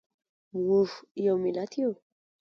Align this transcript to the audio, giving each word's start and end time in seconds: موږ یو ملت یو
موږ 0.65 0.89
یو 1.25 1.35
ملت 1.43 1.71
یو 1.81 1.91